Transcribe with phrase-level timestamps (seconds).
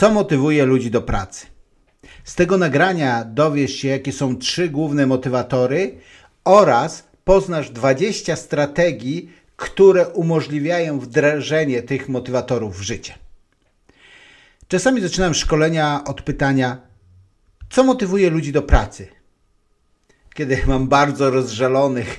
[0.00, 1.46] Co motywuje ludzi do pracy?
[2.24, 5.98] Z tego nagrania dowiesz się, jakie są trzy główne motywatory
[6.44, 13.14] oraz poznasz 20 strategii, które umożliwiają wdrażanie tych motywatorów w życie.
[14.68, 16.80] Czasami zaczynam szkolenia od pytania,
[17.70, 19.08] co motywuje ludzi do pracy?
[20.34, 22.18] Kiedy mam bardzo rozżalonych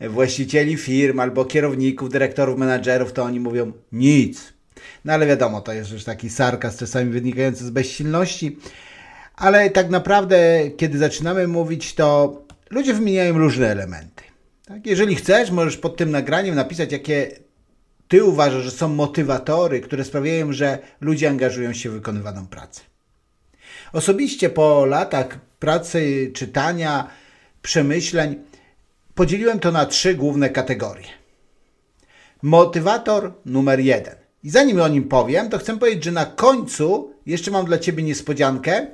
[0.00, 4.57] właścicieli firm albo kierowników, dyrektorów, menadżerów, to oni mówią nic.
[5.04, 8.58] No ale wiadomo, to jest już taki sarkaz czasami wynikający z bezsilności.
[9.36, 14.24] Ale tak naprawdę, kiedy zaczynamy mówić, to ludzie wymieniają różne elementy.
[14.66, 14.86] Tak?
[14.86, 17.30] Jeżeli chcesz, możesz pod tym nagraniem napisać, jakie
[18.08, 22.80] ty uważasz, że są motywatory, które sprawiają, że ludzie angażują się w wykonywaną pracę.
[23.92, 27.08] Osobiście po latach pracy, czytania,
[27.62, 28.36] przemyśleń
[29.14, 31.06] podzieliłem to na trzy główne kategorie.
[32.42, 34.27] Motywator numer jeden.
[34.44, 38.02] I zanim o nim powiem, to chcę powiedzieć, że na końcu jeszcze mam dla Ciebie
[38.02, 38.86] niespodziankę,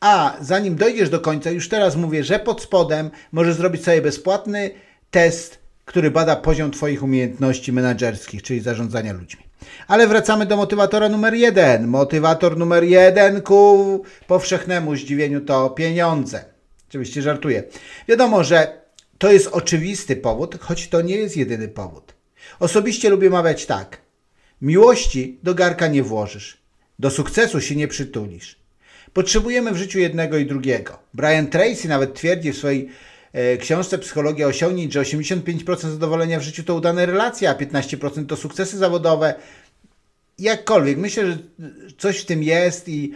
[0.00, 4.70] a zanim dojdziesz do końca, już teraz mówię, że pod spodem możesz zrobić sobie bezpłatny
[5.10, 9.42] test, który bada poziom Twoich umiejętności menedżerskich, czyli zarządzania ludźmi.
[9.88, 11.86] Ale wracamy do motywatora numer jeden.
[11.86, 16.44] Motywator numer jeden ku powszechnemu zdziwieniu to pieniądze.
[16.88, 17.62] Oczywiście żartuję.
[18.08, 18.80] Wiadomo, że
[19.18, 22.14] to jest oczywisty powód, choć to nie jest jedyny powód.
[22.60, 23.98] Osobiście lubię mawiać tak.
[24.62, 26.56] Miłości do garka nie włożysz.
[26.98, 28.56] Do sukcesu się nie przytulisz.
[29.12, 30.98] Potrzebujemy w życiu jednego i drugiego.
[31.14, 32.88] Brian Tracy nawet twierdzi w swojej
[33.32, 38.36] e, książce Psychologia osiągnięć, że 85% zadowolenia w życiu to udane relacje, a 15% to
[38.36, 39.34] sukcesy zawodowe.
[40.38, 41.38] Jakkolwiek, myślę, że
[41.98, 43.12] coś w tym jest i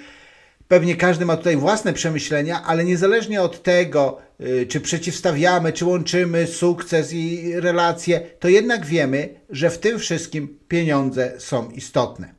[0.69, 6.47] Pewnie każdy ma tutaj własne przemyślenia, ale niezależnie od tego, y, czy przeciwstawiamy, czy łączymy
[6.47, 12.35] sukces i relacje, to jednak wiemy, że w tym wszystkim pieniądze są istotne.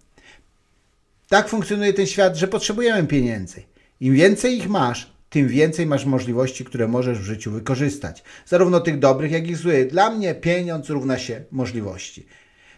[1.29, 3.63] Tak funkcjonuje ten świat, że potrzebujemy pieniędzy.
[3.99, 8.23] Im więcej ich masz, tym więcej masz możliwości, które możesz w życiu wykorzystać.
[8.45, 9.87] Zarówno tych dobrych, jak i złych.
[9.87, 12.25] Dla mnie pieniądz równa się możliwości.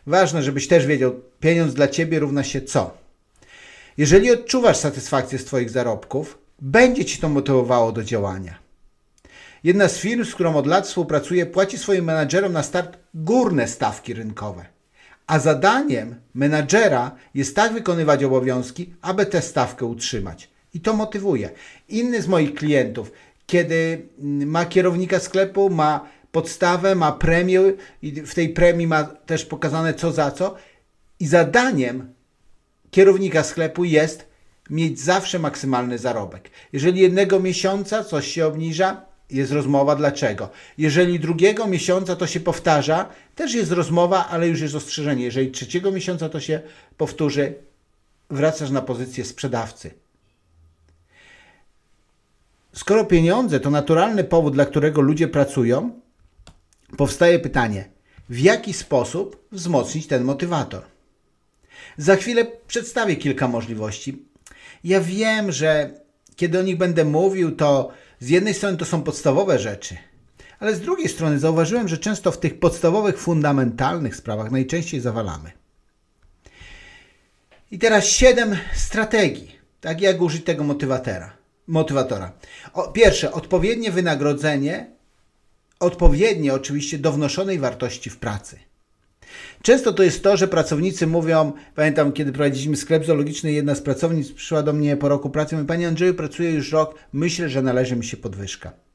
[0.07, 3.06] Ważne, żebyś też wiedział, pieniądz dla ciebie równa się co?
[3.97, 8.59] Jeżeli odczuwasz satysfakcję z Twoich zarobków, będzie Ci to motywowało do działania.
[9.63, 14.13] Jedna z firm, z którą od lat współpracuję, płaci swoim menadżerom na start górne stawki
[14.13, 14.65] rynkowe.
[15.27, 20.49] A zadaniem menadżera jest tak wykonywać obowiązki, aby tę stawkę utrzymać.
[20.73, 21.49] I to motywuje.
[21.89, 23.11] Inny z moich klientów,
[23.45, 24.07] kiedy
[24.45, 27.61] ma kierownika sklepu, ma podstawę, ma premię
[28.01, 30.55] i w tej premii ma też pokazane co za co.
[31.19, 32.13] I zadaniem
[32.97, 34.27] kierownika sklepu jest
[34.69, 36.49] mieć zawsze maksymalny zarobek.
[36.73, 40.49] Jeżeli jednego miesiąca coś się obniża, jest rozmowa dlaczego.
[40.77, 45.23] Jeżeli drugiego miesiąca to się powtarza, też jest rozmowa, ale już jest ostrzeżenie.
[45.23, 46.61] Jeżeli trzeciego miesiąca to się
[46.97, 47.53] powtórzy,
[48.29, 49.93] wracasz na pozycję sprzedawcy.
[52.73, 55.99] Skoro pieniądze to naturalny powód, dla którego ludzie pracują,
[56.97, 57.89] powstaje pytanie,
[58.29, 60.96] w jaki sposób wzmocnić ten motywator?
[61.97, 64.25] Za chwilę przedstawię kilka możliwości.
[64.83, 65.91] Ja wiem, że
[66.35, 69.97] kiedy o nich będę mówił, to z jednej strony to są podstawowe rzeczy,
[70.59, 75.51] ale z drugiej strony zauważyłem, że często w tych podstawowych, fundamentalnych sprawach najczęściej zawalamy.
[77.71, 81.37] I teraz siedem strategii, tak jak użyć tego motywatora.
[81.67, 82.31] motywatora.
[82.73, 84.91] O, pierwsze, odpowiednie wynagrodzenie,
[85.79, 88.59] odpowiednie oczywiście do wnoszonej wartości w pracy.
[89.61, 94.31] Często to jest to, że pracownicy mówią, pamiętam kiedy prowadziliśmy sklep zoologiczny, jedna z pracownic
[94.31, 97.61] przyszła do mnie po roku pracy i mówi, Panie Andrzeju, pracuję już rok, myślę, że
[97.61, 98.86] należy mi się podwyżka.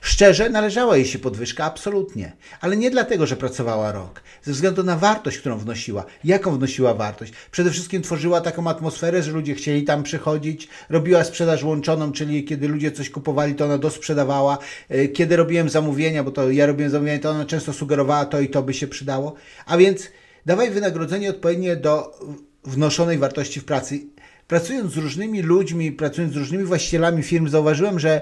[0.00, 2.32] Szczerze, należała jej się podwyżka, absolutnie.
[2.60, 4.22] Ale nie dlatego, że pracowała rok.
[4.42, 6.04] Ze względu na wartość, którą wnosiła.
[6.24, 7.32] Jaką wnosiła wartość?
[7.50, 10.68] Przede wszystkim tworzyła taką atmosferę, że ludzie chcieli tam przychodzić.
[10.90, 14.58] Robiła sprzedaż łączoną, czyli kiedy ludzie coś kupowali, to ona dosprzedawała.
[14.88, 18.48] E, kiedy robiłem zamówienia, bo to ja robiłem zamówienia, to ona często sugerowała to i
[18.48, 19.34] to by się przydało.
[19.66, 20.08] A więc
[20.46, 22.20] dawaj wynagrodzenie odpowiednie do
[22.64, 24.00] wnoszonej wartości w pracy.
[24.48, 28.20] Pracując z różnymi ludźmi, pracując z różnymi właścicielami firm, zauważyłem, że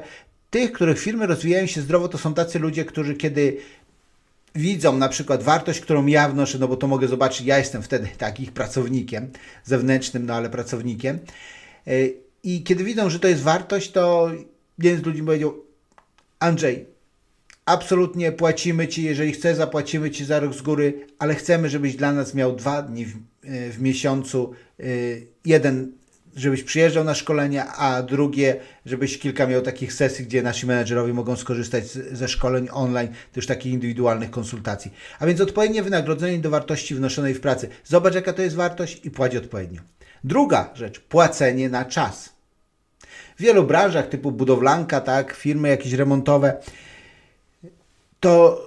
[0.50, 3.56] tych, których firmy rozwijają się zdrowo, to są tacy ludzie, którzy kiedy
[4.54, 8.08] widzą na przykład wartość, którą ja wnoszę, no bo to mogę zobaczyć, ja jestem wtedy
[8.18, 9.30] takich pracownikiem
[9.64, 11.18] zewnętrznym, no ale pracownikiem.
[11.86, 11.92] E,
[12.42, 14.30] I kiedy widzą, że to jest wartość, to
[14.78, 15.64] jeden z ludzi powiedział,
[16.38, 16.86] Andrzej,
[17.64, 22.12] absolutnie płacimy Ci, jeżeli chcesz, zapłacimy Ci za rok z góry, ale chcemy, żebyś dla
[22.12, 24.84] nas miał dwa dni w, e, w miesiącu, e,
[25.44, 25.92] jeden
[26.36, 28.56] żebyś przyjeżdżał na szkolenia, a drugie,
[28.86, 33.46] żebyś kilka miał takich sesji, gdzie nasi menedżerowie mogą skorzystać z, ze szkoleń online, też
[33.46, 34.90] takich indywidualnych konsultacji.
[35.18, 37.68] A więc odpowiednie wynagrodzenie do wartości wnoszonej w pracy.
[37.84, 39.80] Zobacz, jaka to jest wartość i płać odpowiednio.
[40.24, 42.32] Druga rzecz, płacenie na czas.
[43.36, 46.56] W wielu branżach typu budowlanka, tak, firmy jakieś remontowe,
[48.20, 48.66] to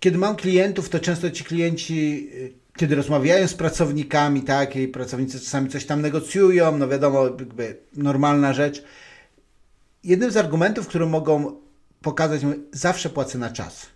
[0.00, 2.30] kiedy mam klientów, to często ci klienci,
[2.76, 8.52] kiedy rozmawiają z pracownikami, tak, i pracownicy czasami coś tam negocjują, no wiadomo, jakby normalna
[8.52, 8.84] rzecz.
[10.04, 11.60] Jednym z argumentów, które mogą
[12.02, 12.40] pokazać,
[12.72, 13.86] zawsze płacę na czas.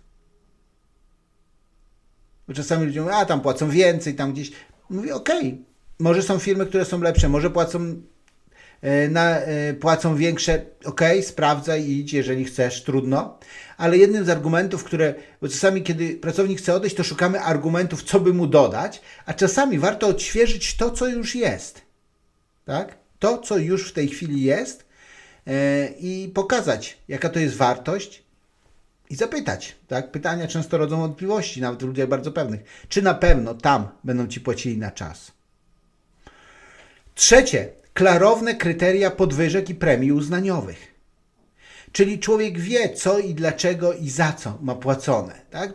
[2.47, 4.51] Bo czasami ludzie mówią, a tam płacą więcej, tam gdzieś.
[4.89, 5.57] Mówię, okej, okay,
[5.99, 8.01] może są firmy, które są lepsze, może płacą,
[9.09, 13.39] na, e, płacą większe, ok, sprawdzaj i idź, jeżeli chcesz, trudno.
[13.77, 18.19] Ale jednym z argumentów, które, bo czasami kiedy pracownik chce odejść, to szukamy argumentów, co
[18.19, 21.81] by mu dodać, a czasami warto odświeżyć to, co już jest.
[22.65, 22.97] Tak?
[23.19, 24.85] To, co już w tej chwili jest
[25.45, 25.53] yy,
[25.99, 28.23] i pokazać, jaka to jest wartość
[29.09, 29.75] i zapytać.
[29.87, 30.11] Tak?
[30.11, 32.61] Pytania często rodzą wątpliwości, nawet w ludziach bardzo pewnych.
[32.89, 35.31] Czy na pewno tam będą ci płacili na czas?
[37.15, 40.95] Trzecie, klarowne kryteria podwyżek i premii uznaniowych.
[41.91, 45.41] Czyli człowiek wie, co i dlaczego i za co ma płacone.
[45.49, 45.73] Tak?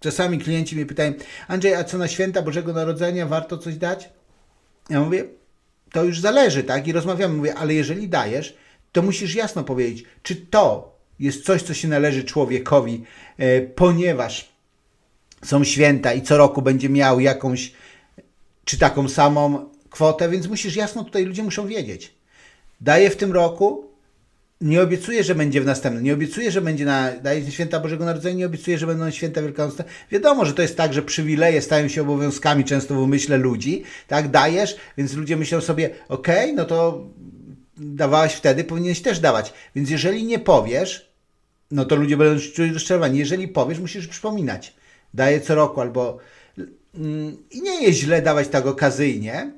[0.00, 1.12] Czasami klienci mnie pytają,
[1.48, 4.10] Andrzej, a co na święta Bożego Narodzenia warto coś dać?
[4.90, 5.24] Ja mówię,
[5.92, 6.88] to już zależy, tak?
[6.88, 8.56] I rozmawiamy, mówię, ale jeżeli dajesz,
[8.92, 13.04] to musisz jasno powiedzieć, czy to jest coś, co się należy człowiekowi,
[13.38, 14.52] e, ponieważ
[15.44, 17.72] są święta i co roku będzie miał jakąś,
[18.64, 22.14] czy taką samą kwotę, więc musisz jasno tutaj ludzie muszą wiedzieć.
[22.80, 23.84] Daję w tym roku,
[24.60, 28.36] nie obiecuję, że będzie w następnym, nie obiecuję, że będzie na daje święta Bożego Narodzenia,
[28.36, 29.84] nie obiecuję, że będą święta Wielkanocne.
[30.10, 34.30] Wiadomo, że to jest tak, że przywileje stają się obowiązkami często w umyśle ludzi, tak,
[34.30, 37.06] dajesz, więc ludzie myślą sobie, okej, okay, no to
[37.76, 39.52] dawałeś wtedy, powinieneś też dawać.
[39.74, 41.12] Więc jeżeli nie powiesz,
[41.70, 43.18] no to ludzie będą czuli rozczarowani.
[43.18, 44.74] Jeżeli powiesz, musisz przypominać.
[45.14, 46.18] Daję co roku albo...
[46.94, 49.52] Mm, I nie jest źle dawać tak okazyjnie,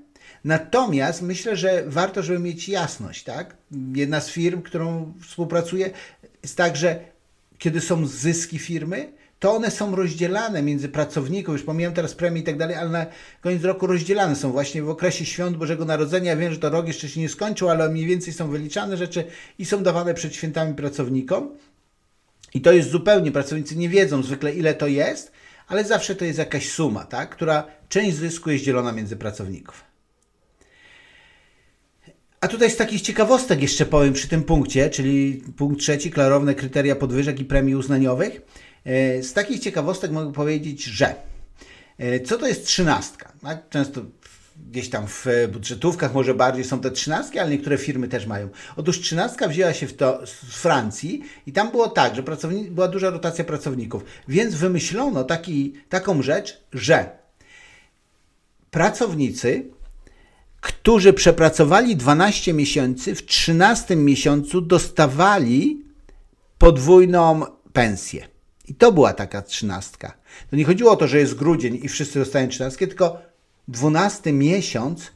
[0.45, 3.57] Natomiast myślę, że warto, żeby mieć jasność, tak?
[3.95, 5.91] Jedna z firm, którą współpracuję,
[6.43, 7.01] jest tak, że
[7.59, 12.45] kiedy są zyski firmy, to one są rozdzielane między pracowników, już pomijam teraz premii i
[12.45, 13.07] tak dalej, ale na
[13.41, 16.37] koniec roku rozdzielane są właśnie w okresie świąt Bożego Narodzenia.
[16.37, 19.25] Wiem, że to rok jeszcze się nie skończył, ale mniej więcej są wyliczane rzeczy
[19.59, 21.51] i są dawane przed świętami pracownikom.
[22.55, 25.33] I to jest zupełnie, pracownicy nie wiedzą zwykle ile to jest,
[25.69, 27.31] ale zawsze to jest jakaś suma, tak?
[27.31, 29.94] która część zysku jest dzielona między pracowników.
[32.45, 36.97] A tutaj z takich ciekawostek jeszcze powiem przy tym punkcie, czyli punkt trzeci, klarowne kryteria
[36.97, 38.41] podwyżek i premii uznaniowych.
[38.85, 41.15] E, z takich ciekawostek mogę powiedzieć, że
[41.99, 43.33] e, co to jest trzynastka?
[43.71, 44.01] Często
[44.71, 48.49] gdzieś tam w budżetówkach może bardziej są te trzynastki, ale niektóre firmy też mają.
[48.77, 52.23] Otóż trzynastka wzięła się w to z Francji i tam było tak, że
[52.71, 57.09] była duża rotacja pracowników, więc wymyślono taki, taką rzecz, że
[58.71, 59.75] pracownicy
[60.65, 65.85] którzy przepracowali 12 miesięcy, w 13 miesiącu dostawali
[66.59, 68.29] podwójną pensję.
[68.69, 70.13] I to była taka trzynastka.
[70.51, 73.23] To nie chodziło o to, że jest grudzień i wszyscy dostają trzynastkę, tylko
[73.69, 75.13] 12 miesiąc,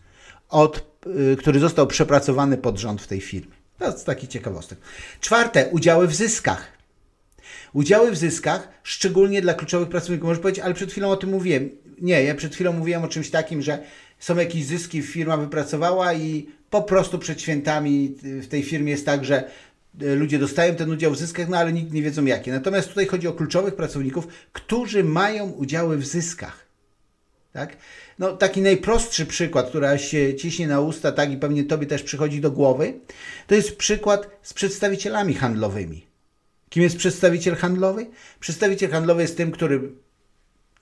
[0.49, 1.03] od,
[1.33, 3.53] y, który został przepracowany pod rząd w tej firmie.
[3.79, 4.79] To jest taki ciekawostek.
[5.21, 6.73] Czwarte, udziały w zyskach.
[7.73, 10.29] Udziały w zyskach, szczególnie dla kluczowych pracowników.
[10.29, 11.71] Może powiedzieć, ale przed chwilą o tym mówiłem.
[12.01, 13.79] Nie, ja przed chwilą mówiłem o czymś takim, że
[14.19, 19.25] są jakieś zyski, firma wypracowała i po prostu przed świętami w tej firmie jest tak,
[19.25, 19.51] że
[20.01, 22.53] e, ludzie dostają ten udział w zyskach, no ale nikt nie wiedzą jakie.
[22.53, 26.69] Natomiast tutaj chodzi o kluczowych pracowników, którzy mają udziały w zyskach.
[27.53, 27.77] Tak?
[28.19, 32.41] No, taki najprostszy przykład, który się ciśnie na usta, tak i pewnie Tobie też przychodzi
[32.41, 33.01] do głowy,
[33.47, 36.07] to jest przykład z przedstawicielami handlowymi.
[36.69, 38.07] Kim jest przedstawiciel handlowy?
[38.41, 39.93] Przedstawiciel handlowy jest tym, który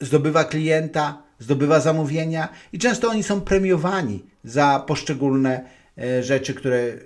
[0.00, 5.64] zdobywa klienta, zdobywa zamówienia i często oni są premiowani za poszczególne
[5.98, 6.98] e, rzeczy, które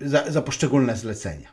[0.00, 1.48] za, za poszczególne zlecenia.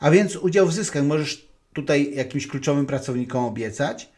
[0.00, 4.08] A więc udział w zyskach możesz tutaj jakimś kluczowym pracownikom obiecać.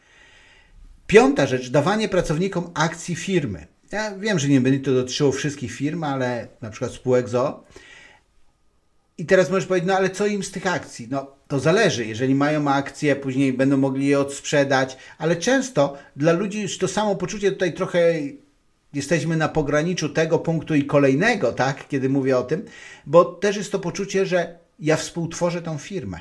[1.07, 3.67] Piąta rzecz, dawanie pracownikom akcji firmy.
[3.91, 7.63] Ja wiem, że nie będzie to dotyczyło wszystkich firm, ale na przykład spółek ZO.
[9.17, 11.07] I teraz możesz powiedzieć, no ale co im z tych akcji?
[11.11, 12.05] No to zależy.
[12.05, 17.15] Jeżeli mają akcje, później będą mogli je odsprzedać, ale często dla ludzi już to samo
[17.15, 18.13] poczucie tutaj trochę
[18.93, 22.65] jesteśmy na pograniczu tego punktu i kolejnego, tak, kiedy mówię o tym,
[23.05, 26.19] bo też jest to poczucie, że ja współtworzę tą firmę.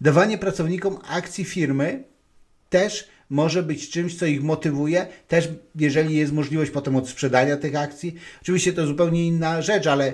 [0.00, 2.04] Dawanie pracownikom akcji firmy
[2.70, 8.14] też może być czymś, co ich motywuje, też jeżeli jest możliwość potem odsprzedania tych akcji.
[8.42, 10.12] Oczywiście to zupełnie inna rzecz, ale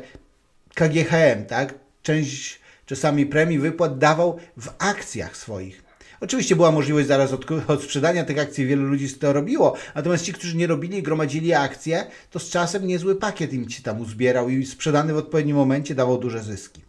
[0.75, 2.60] KGHM, tak, część
[2.90, 5.82] czasami premii wypłat dawał w akcjach swoich.
[6.20, 10.32] Oczywiście była możliwość zaraz od, od sprzedania tych akcji, wielu ludzi to robiło, natomiast ci,
[10.32, 14.49] którzy nie robili i gromadzili akcje, to z czasem niezły pakiet im się tam uzbierał
[14.49, 16.80] i sprzedany w odpowiednim momencie dawał duże zyski.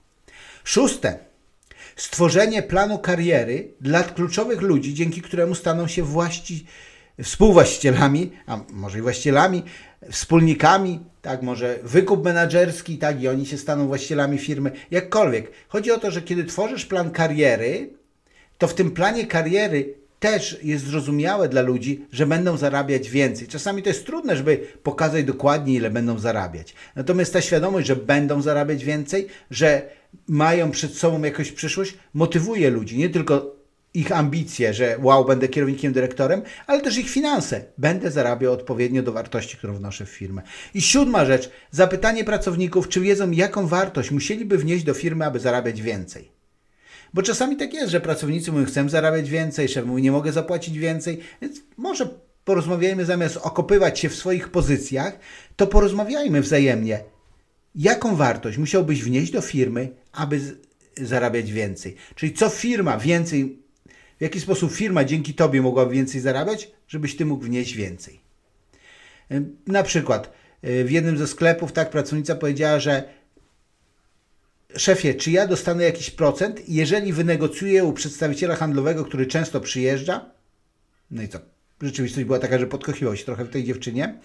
[0.63, 1.19] Szóste.
[1.95, 6.65] Stworzenie planu kariery dla kluczowych ludzi, dzięki któremu staną się właści,
[7.23, 9.63] współwłaścicielami, a może i właścicielami,
[10.09, 15.51] wspólnikami, tak, może wykup menedżerski, tak, i oni się staną właścicielami firmy, jakkolwiek.
[15.67, 17.89] Chodzi o to, że kiedy tworzysz plan kariery,
[18.57, 23.47] to w tym planie kariery też jest zrozumiałe dla ludzi, że będą zarabiać więcej.
[23.47, 26.73] Czasami to jest trudne, żeby pokazać dokładnie, ile będą zarabiać.
[26.95, 29.81] Natomiast ta świadomość, że będą zarabiać więcej, że
[30.27, 32.97] mają przed sobą jakąś przyszłość, motywuje ludzi.
[32.97, 33.60] Nie tylko
[33.93, 37.63] ich ambicje, że wow, będę kierownikiem, dyrektorem, ale też ich finanse.
[37.77, 40.41] Będę zarabiał odpowiednio do wartości, którą wnoszę w firmę.
[40.73, 45.81] I siódma rzecz, zapytanie pracowników, czy wiedzą, jaką wartość musieliby wnieść do firmy, aby zarabiać
[45.81, 46.31] więcej.
[47.13, 50.77] Bo czasami tak jest, że pracownicy mówią, chcę zarabiać więcej, szef mówi, nie mogę zapłacić
[50.77, 52.09] więcej, więc może
[52.45, 55.19] porozmawiajmy zamiast okopywać się w swoich pozycjach,
[55.55, 57.03] to porozmawiajmy wzajemnie.
[57.75, 60.41] Jaką wartość musiałbyś wnieść do firmy, aby
[60.97, 61.95] zarabiać więcej?
[62.15, 63.60] Czyli co firma więcej,
[64.21, 68.19] w jaki sposób firma dzięki Tobie mogłaby więcej zarabiać, żebyś Ty mógł wnieść więcej.
[69.67, 73.03] Na przykład w jednym ze sklepów tak pracownica powiedziała, że
[74.77, 80.25] szefie, czy ja dostanę jakiś procent, jeżeli wynegocjuję u przedstawiciela handlowego, który często przyjeżdża?
[81.11, 81.39] No i co?
[81.81, 84.19] Rzeczywistość była taka, że podkochiwał się trochę w tej dziewczynie.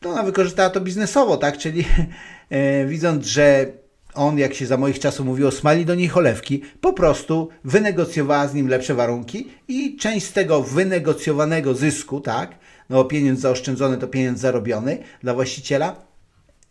[0.00, 1.58] To ona wykorzystała to biznesowo, tak?
[1.58, 1.84] Czyli
[2.50, 3.66] e, widząc, że
[4.14, 8.54] on, jak się za moich czasów mówiło, smali do niej cholewki, po prostu wynegocjowała z
[8.54, 12.58] nim lepsze warunki i część z tego wynegocjowanego zysku, tak?
[12.90, 15.96] No pieniądz zaoszczędzony to pieniądz zarobiony dla właściciela,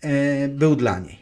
[0.02, 1.20] e, był dla niej.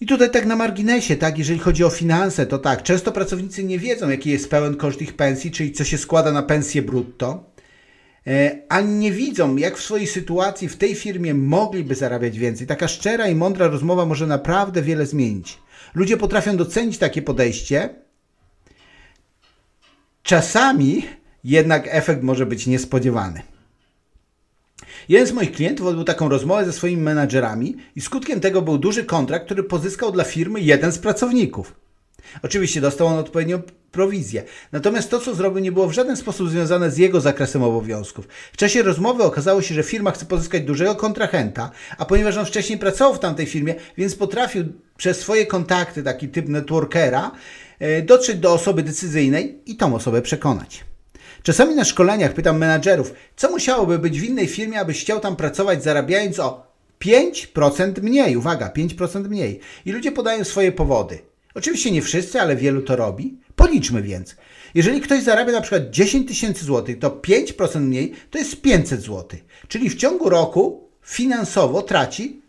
[0.00, 3.78] I tutaj tak na marginesie, tak, jeżeli chodzi o finanse, to tak, często pracownicy nie
[3.78, 7.44] wiedzą, jaki jest pełen koszt ich pensji, czyli co się składa na pensję brutto,
[8.26, 12.66] e, ani nie widzą, jak w swojej sytuacji w tej firmie mogliby zarabiać więcej.
[12.66, 15.58] Taka szczera i mądra rozmowa może naprawdę wiele zmienić.
[15.94, 17.94] Ludzie potrafią docenić takie podejście.
[20.22, 21.06] Czasami
[21.44, 23.42] jednak efekt może być niespodziewany.
[25.08, 29.04] Jeden z moich klientów odbył taką rozmowę ze swoimi menadżerami i skutkiem tego był duży
[29.04, 31.85] kontrakt, który pozyskał dla firmy jeden z pracowników.
[32.42, 34.42] Oczywiście dostał on odpowiednią prowizję.
[34.72, 38.28] Natomiast to, co zrobił, nie było w żaden sposób związane z jego zakresem obowiązków.
[38.52, 42.78] W czasie rozmowy okazało się, że firma chce pozyskać dużego kontrahenta, a ponieważ on wcześniej
[42.78, 44.64] pracował w tamtej firmie, więc potrafił
[44.96, 47.30] przez swoje kontakty, taki typ networkera,
[47.78, 50.84] e, dotrzeć do osoby decyzyjnej i tą osobę przekonać.
[51.42, 55.82] Czasami na szkoleniach pytam menadżerów, co musiałoby być w innej firmie, abyś chciał tam pracować,
[55.82, 56.66] zarabiając o
[56.98, 58.36] 5% mniej.
[58.36, 59.60] Uwaga, 5% mniej.
[59.84, 61.18] I ludzie podają swoje powody.
[61.56, 63.38] Oczywiście nie wszyscy, ale wielu to robi.
[63.56, 64.36] Policzmy więc.
[64.74, 69.44] Jeżeli ktoś zarabia na przykład 10 tysięcy złotych, to 5% mniej to jest 500 złotych.
[69.68, 72.42] Czyli w ciągu roku finansowo traci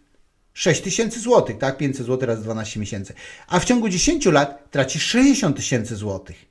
[0.53, 1.77] 6 tysięcy złotych, tak?
[1.77, 3.13] 500 złotych raz 12 miesięcy.
[3.47, 6.45] A w ciągu 10 lat traci 60 tysięcy złotych.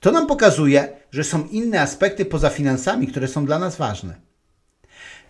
[0.00, 4.20] To nam pokazuje, że są inne aspekty poza finansami, które są dla nas ważne.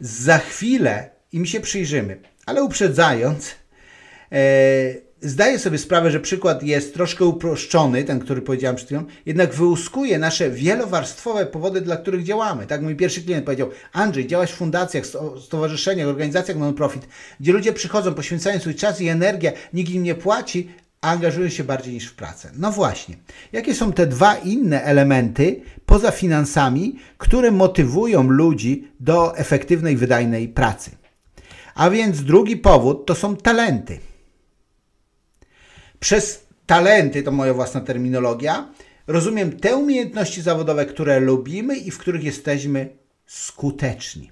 [0.01, 3.55] Za chwilę im się przyjrzymy, ale uprzedzając,
[4.33, 9.55] e, zdaję sobie sprawę, że przykład jest troszkę uproszczony, ten, który powiedziałem przed chwilą, jednak
[9.55, 12.67] wyłuskuje nasze wielowarstwowe powody, dla których działamy.
[12.67, 15.05] Tak mój pierwszy klient powiedział, Andrzej, działasz w fundacjach,
[15.45, 17.09] stowarzyszeniach, organizacjach non-profit,
[17.41, 21.65] gdzie ludzie przychodzą, poświęcają swój czas i energię, nikt im nie płaci, a angażują się
[21.65, 22.51] bardziej niż w pracę.
[22.57, 23.17] No właśnie.
[23.53, 30.91] Jakie są te dwa inne elementy poza finansami, które motywują ludzi do efektywnej, wydajnej pracy?
[31.75, 33.99] A więc drugi powód to są talenty.
[36.01, 38.69] Przez talenty, to moja własna terminologia,
[39.07, 44.31] rozumiem te umiejętności zawodowe, które lubimy i w których jesteśmy skuteczni.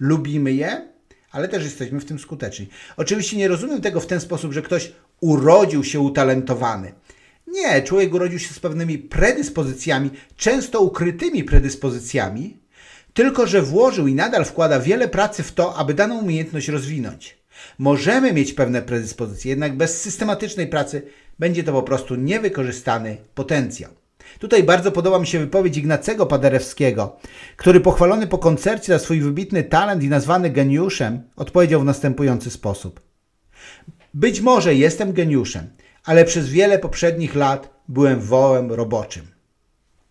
[0.00, 0.88] Lubimy je,
[1.30, 2.68] ale też jesteśmy w tym skuteczni.
[2.96, 6.92] Oczywiście nie rozumiem tego w ten sposób, że ktoś urodził się utalentowany.
[7.46, 12.56] Nie, człowiek urodził się z pewnymi predyspozycjami, często ukrytymi predyspozycjami,
[13.14, 17.38] tylko że włożył i nadal wkłada wiele pracy w to, aby daną umiejętność rozwinąć.
[17.78, 21.02] Możemy mieć pewne predyspozycje, jednak bez systematycznej pracy
[21.38, 23.90] będzie to po prostu niewykorzystany potencjał.
[24.38, 27.16] Tutaj bardzo podoba mi się wypowiedź Ignacego Paderewskiego,
[27.56, 33.00] który pochwalony po koncercie za swój wybitny talent i nazwany geniuszem, odpowiedział w następujący sposób.
[34.14, 35.70] Być może jestem geniuszem,
[36.04, 39.26] ale przez wiele poprzednich lat byłem wołem roboczym.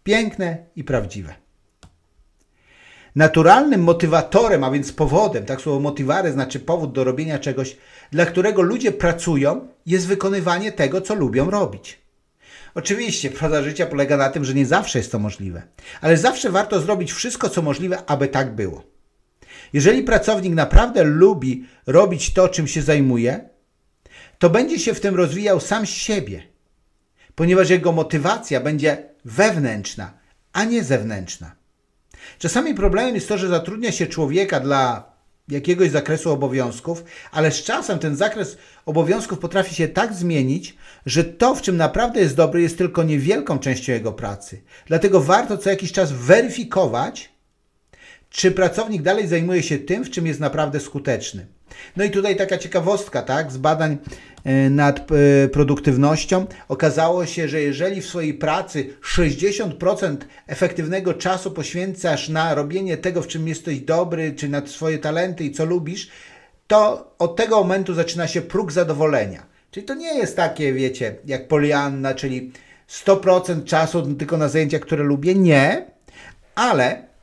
[0.04, 1.45] Piękne i prawdziwe.
[3.16, 7.78] Naturalnym motywatorem, a więc powodem, tak słowo motyware znaczy powód do robienia czegoś,
[8.12, 12.00] dla którego ludzie pracują, jest wykonywanie tego, co lubią robić.
[12.76, 15.62] Oczywiście, proza życia polega na tym, że nie zawsze jest to możliwe,
[16.02, 18.84] ale zawsze warto zrobić wszystko, co możliwe, aby tak było.
[19.74, 23.50] Jeżeli pracownik naprawdę lubi robić to, czym się zajmuje,
[24.40, 26.44] to będzie się w tym rozwijał sam z siebie,
[27.36, 30.14] ponieważ jego motywacja będzie wewnętrzna,
[30.54, 31.65] a nie zewnętrzna.
[32.40, 35.16] Czasami problemem jest to, że zatrudnia się człowieka dla
[35.48, 41.56] jakiegoś zakresu obowiązków, ale z czasem ten zakres obowiązków potrafi się tak zmienić, że to,
[41.56, 44.62] w czym naprawdę jest dobry, jest tylko niewielką częścią jego pracy.
[44.88, 47.30] Dlatego warto co jakiś czas weryfikować,
[48.30, 51.48] czy pracownik dalej zajmuje się tym, w czym jest naprawdę skuteczny.
[51.96, 53.98] No i tutaj taka ciekawostka, tak, z badań
[54.44, 60.18] e, nad e, produktywnością okazało się, że jeżeli w swojej pracy 60%
[60.48, 65.52] efektywnego czasu poświęcasz na robienie tego, w czym jesteś dobry, czy na swoje talenty i
[65.52, 66.10] co lubisz,
[66.68, 69.46] to od tego momentu zaczyna się próg zadowolenia.
[69.72, 72.52] Czyli to nie jest takie, wiecie, jak Polianna, czyli
[72.90, 75.36] 100% czasu tylko na zajęcia, które lubię.
[75.36, 75.86] Nie,
[76.56, 77.15] ale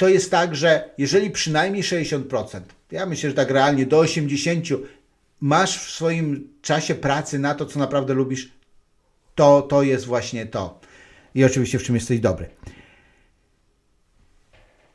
[0.00, 4.78] to jest tak, że jeżeli przynajmniej 60%, ja myślę, że tak realnie do 80%
[5.40, 8.52] masz w swoim czasie pracy na to, co naprawdę lubisz,
[9.34, 10.80] to, to jest właśnie to.
[11.34, 12.50] I oczywiście w czym jesteś dobry.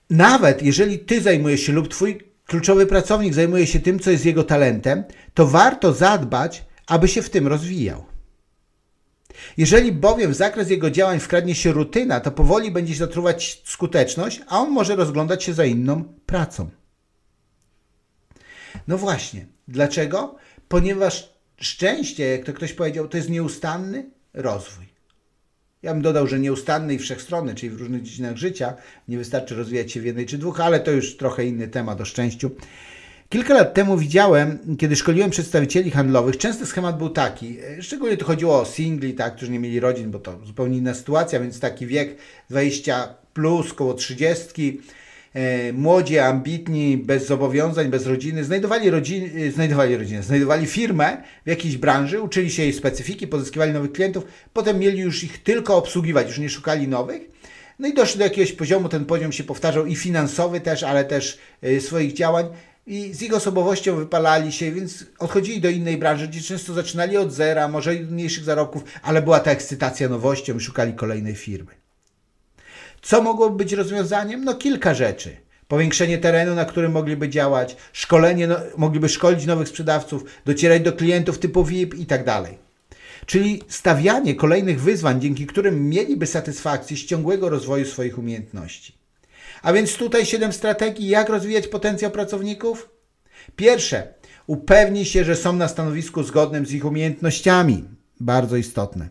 [0.10, 4.44] Nawet jeżeli ty zajmujesz się lub twój kluczowy pracownik zajmuje się tym, co jest jego
[4.44, 8.06] talentem, to warto zadbać, aby się w tym rozwijał.
[9.58, 14.42] Jeżeli bowiem w zakres jego działań wkradnie się rutyna, to powoli będzie się zatruwać skuteczność,
[14.48, 16.70] a on może rozglądać się za inną pracą.
[18.88, 19.46] No właśnie.
[19.68, 20.36] Dlaczego?
[20.68, 24.86] Ponieważ szczęście, jak to ktoś powiedział, to jest nieustanny rozwój.
[25.84, 28.74] Ja bym dodał, że nieustanny i wszechstronny, czyli w różnych dziedzinach życia.
[29.08, 32.06] Nie wystarczy rozwijać się w jednej czy dwóch, ale to już trochę inny temat o
[32.06, 32.52] szczęściu.
[33.36, 38.26] Kilka lat temu widziałem, kiedy szkoliłem przedstawicieli handlowych, częsty schemat był taki, e, szczególnie tu
[38.26, 41.88] chodziło o singli, tak, którzy nie mieli rodzin, bo to zupełnie inna sytuacja, więc taki
[41.88, 42.16] wiek
[42.50, 44.82] 20 plus, koło 30,
[45.34, 51.50] e, młodzi, ambitni, bez zobowiązań, bez rodziny, znajdowali, rodzin, e, znajdowali rodzinę, znajdowali firmę w
[51.50, 56.28] jakiejś branży, uczyli się jej specyfiki, pozyskiwali nowych klientów, potem mieli już ich tylko obsługiwać,
[56.28, 57.22] już nie szukali nowych.
[57.80, 61.38] No i doszli do jakiegoś poziomu, ten poziom się powtarzał i finansowy też, ale też
[61.80, 62.46] swoich działań
[62.88, 67.32] i z ich osobowością wypalali się, więc odchodzili do innej branży, gdzie często zaczynali od
[67.32, 71.72] zera, może i mniejszych zarobków, ale była ta ekscytacja nowością i szukali kolejnej firmy.
[73.02, 74.44] Co mogło być rozwiązaniem?
[74.44, 75.38] No kilka rzeczy.
[75.68, 81.40] Powiększenie terenu, na którym mogliby działać, szkolenie, no, mogliby szkolić nowych sprzedawców, docierać do klientów
[81.40, 82.58] typu VIP i tak dalej.
[83.26, 89.05] Czyli stawianie kolejnych wyzwań, dzięki którym mieliby satysfakcję z ciągłego rozwoju swoich umiejętności.
[89.66, 92.90] A więc tutaj 7 strategii, jak rozwijać potencjał pracowników.
[93.56, 94.14] Pierwsze,
[94.48, 97.84] upewnij się, że są na stanowisku zgodnym z ich umiejętnościami.
[98.20, 99.10] Bardzo istotne.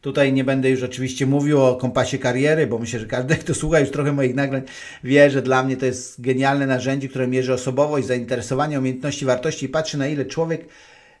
[0.00, 3.80] Tutaj nie będę już oczywiście mówił o kompasie kariery, bo myślę, że każdy, kto słucha
[3.80, 4.62] już trochę moich nagrań,
[5.04, 9.68] wie, że dla mnie to jest genialne narzędzie, które mierzy osobowość, zainteresowanie, umiejętności, wartości i
[9.68, 10.68] patrzy na ile człowiek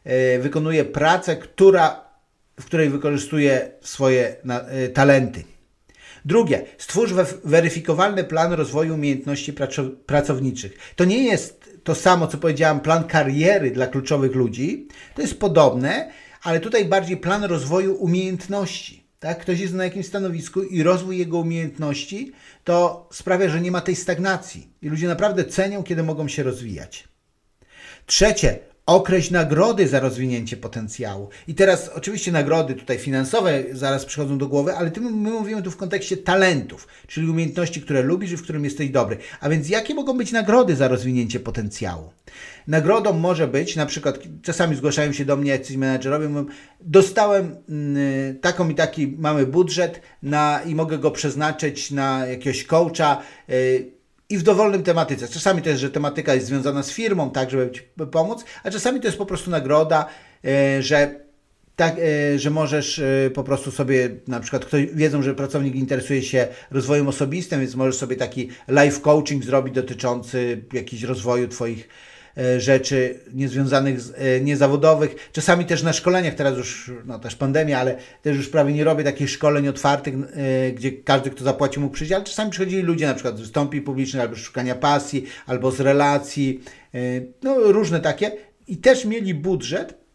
[0.04, 2.04] e, wykonuje pracę, która,
[2.60, 5.55] w której wykorzystuje swoje e, talenty.
[6.26, 7.12] Drugie, stwórz
[7.44, 9.52] weryfikowalny plan rozwoju umiejętności
[10.06, 10.78] pracowniczych.
[10.96, 14.88] To nie jest to samo, co powiedziałam, plan kariery dla kluczowych ludzi.
[15.14, 16.10] To jest podobne,
[16.42, 19.06] ale tutaj bardziej plan rozwoju umiejętności.
[19.18, 19.40] Tak?
[19.40, 22.32] Ktoś jest na jakimś stanowisku i rozwój jego umiejętności
[22.64, 24.68] to sprawia, że nie ma tej stagnacji.
[24.82, 27.08] I ludzie naprawdę cenią, kiedy mogą się rozwijać.
[28.06, 31.28] Trzecie, określ nagrody za rozwinięcie potencjału.
[31.48, 35.76] I teraz oczywiście nagrody tutaj finansowe zaraz przychodzą do głowy, ale my mówimy tu w
[35.76, 39.16] kontekście talentów, czyli umiejętności, które lubisz i w którym jesteś dobry.
[39.40, 42.10] A więc jakie mogą być nagrody za rozwinięcie potencjału?
[42.66, 46.46] Nagrodą może być, na przykład czasami zgłaszają się do mnie jacyś menedżerowie, mówią,
[46.80, 53.22] dostałem mm, taką i taki mamy budżet na, i mogę go przeznaczyć na jakiegoś coacha,
[53.50, 53.95] y,
[54.28, 55.28] i w dowolnym tematyce.
[55.28, 59.06] Czasami jest, że tematyka jest związana z firmą, tak, żeby Ci pomóc, a czasami to
[59.06, 60.08] jest po prostu nagroda,
[60.44, 61.26] e, że
[61.76, 66.22] tak, e, że możesz e, po prostu sobie, na przykład ktoś, wiedzą, że pracownik interesuje
[66.22, 71.88] się rozwojem osobistym, więc możesz sobie taki life coaching zrobić dotyczący jakichś rozwoju Twoich
[72.58, 75.30] rzeczy niezwiązanych, z, e, niezawodowych.
[75.32, 79.04] Czasami też na szkoleniach, teraz już, no też pandemia, ale też już prawie nie robię
[79.04, 83.14] takich szkoleń otwartych, e, gdzie każdy, kto zapłaci mógł przyjść, ale czasami przychodzili ludzie na
[83.14, 86.60] przykład z wystąpień publicznych, albo z szukania pasji, albo z relacji,
[87.42, 88.32] no różne takie
[88.66, 90.05] i też mieli budżet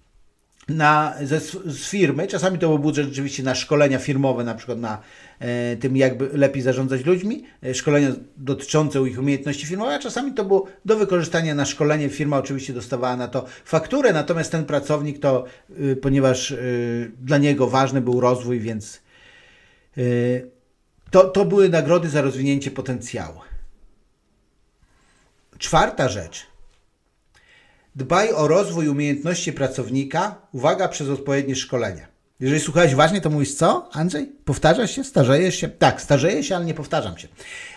[0.75, 2.27] na, ze, z firmy.
[2.27, 5.01] Czasami to był budżet rzeczywiście na szkolenia firmowe, na przykład na
[5.39, 10.45] e, tym, jakby lepiej zarządzać ludźmi, e, szkolenia dotyczące ich umiejętności firmowych, a czasami to
[10.45, 12.09] było do wykorzystania na szkolenie.
[12.09, 15.45] Firma oczywiście dostawała na to fakturę, natomiast ten pracownik to,
[15.79, 19.01] y, ponieważ y, dla niego ważny był rozwój, więc
[19.97, 20.51] y,
[21.11, 23.39] to, to były nagrody za rozwinięcie potencjału.
[25.57, 26.50] Czwarta rzecz.
[27.95, 32.07] Dbaj o rozwój umiejętności pracownika, uwaga, przez odpowiednie szkolenie.
[32.39, 34.31] Jeżeli słuchałeś uważnie, to mówisz co, Andrzej?
[34.45, 35.03] Powtarzasz się?
[35.03, 35.69] Starzejesz się?
[35.69, 37.27] Tak, starzeję się, ale nie powtarzam się.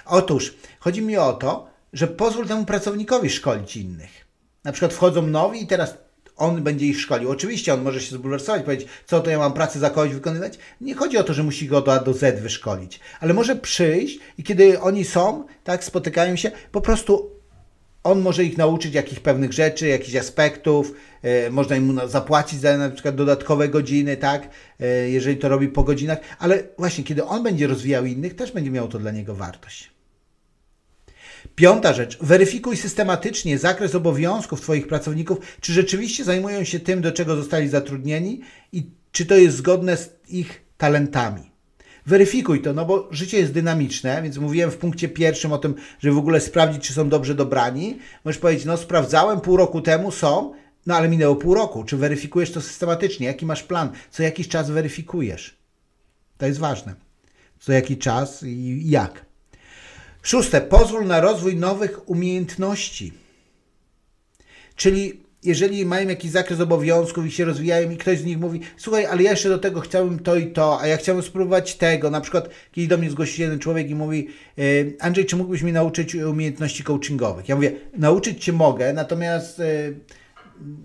[0.06, 4.10] Otóż, chodzi mi o to, że pozwól temu pracownikowi szkolić innych.
[4.64, 5.94] Na przykład wchodzą nowi i teraz
[6.36, 7.30] on będzie ich szkolił.
[7.30, 10.58] Oczywiście on może się zbulwersować, powiedzieć, co to ja mam pracę za kogoś wykonywać.
[10.80, 14.18] Nie chodzi o to, że musi go do A do Z wyszkolić, ale może przyjść
[14.38, 17.33] i kiedy oni są, tak, spotykają się, po prostu
[18.04, 22.90] on może ich nauczyć jakichś pewnych rzeczy, jakichś aspektów, e, można im zapłacić za na
[22.90, 24.48] przykład dodatkowe godziny, tak,
[24.80, 28.70] e, jeżeli to robi po godzinach, ale właśnie kiedy on będzie rozwijał innych, też będzie
[28.70, 29.94] miało to dla niego wartość.
[31.54, 37.36] Piąta rzecz, weryfikuj systematycznie zakres obowiązków Twoich pracowników, czy rzeczywiście zajmują się tym, do czego
[37.36, 38.40] zostali zatrudnieni?
[38.72, 41.53] I czy to jest zgodne z ich talentami.
[42.06, 46.14] Weryfikuj to, no bo życie jest dynamiczne, więc mówiłem w punkcie pierwszym o tym, żeby
[46.14, 47.98] w ogóle sprawdzić, czy są dobrze dobrani.
[48.24, 50.54] Możesz powiedzieć, no sprawdzałem pół roku temu, są,
[50.86, 51.84] no ale minęło pół roku.
[51.84, 53.26] Czy weryfikujesz to systematycznie?
[53.26, 53.92] Jaki masz plan?
[54.10, 55.56] Co jakiś czas weryfikujesz?
[56.38, 56.94] To jest ważne.
[57.60, 59.24] Co jaki czas i jak.
[60.22, 63.12] Szóste, pozwól na rozwój nowych umiejętności.
[64.76, 69.06] Czyli jeżeli mają jakiś zakres obowiązków i się rozwijają i ktoś z nich mówi, słuchaj,
[69.06, 72.10] ale ja jeszcze do tego chciałbym to i to, a ja chciałbym spróbować tego.
[72.10, 74.28] Na przykład kiedyś do mnie zgłosił jeden człowiek i mówi,
[74.58, 74.62] e,
[75.00, 77.48] Andrzej, czy mógłbyś mnie nauczyć umiejętności coachingowych?
[77.48, 79.92] Ja mówię, nauczyć Cię mogę, natomiast e,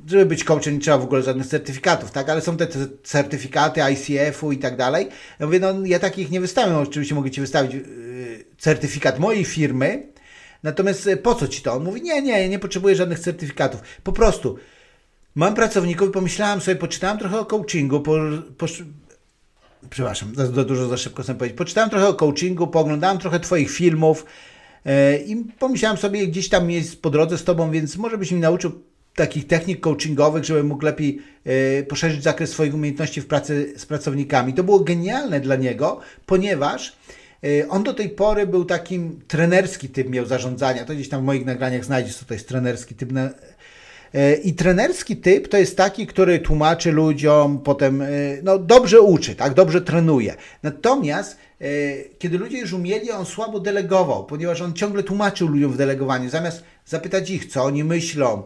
[0.07, 2.29] żeby być coachem nie trzeba w ogóle żadnych certyfikatów, tak?
[2.29, 2.67] Ale są te
[3.03, 5.07] certyfikaty ICF-u i tak dalej.
[5.39, 7.79] Ja mówię, no ja takich nie wystawiam, oczywiście mogę Ci wystawić e,
[8.57, 10.03] certyfikat mojej firmy,
[10.63, 11.73] Natomiast e, po co ci to?
[11.73, 13.81] On mówi, nie, nie, nie potrzebuję żadnych certyfikatów.
[14.03, 14.57] Po prostu
[15.35, 18.15] mam pracowników i pomyślałem sobie, poczytałem trochę o coachingu, po,
[18.57, 18.65] po,
[19.89, 21.57] przepraszam, za, za dużo, za szybko chcę powiedzieć.
[21.57, 24.25] Poczytałem trochę o coachingu, pooglądałem trochę Twoich filmów
[24.85, 28.39] yy, i pomyślałem sobie, gdzieś tam jest po drodze z Tobą, więc może byś mi
[28.39, 28.71] nauczył
[29.15, 34.53] takich technik coachingowych, żeby mógł lepiej yy, poszerzyć zakres swoich umiejętności w pracy z pracownikami.
[34.53, 36.95] To było genialne dla niego, ponieważ
[37.69, 40.85] on do tej pory był takim trenerski typ miał zarządzania.
[40.85, 43.11] To gdzieś tam w moich nagraniach znajdziesz, co to jest trenerski typ.
[44.15, 49.35] Y, I trenerski typ to jest taki, który tłumaczy ludziom, potem y, no, dobrze uczy,
[49.35, 50.35] tak, dobrze trenuje.
[50.63, 51.37] Natomiast
[52.19, 56.63] kiedy ludzie już umieli, on słabo delegował, ponieważ on ciągle tłumaczył ludziom w delegowaniu, zamiast
[56.85, 58.43] zapytać ich, co oni myślą,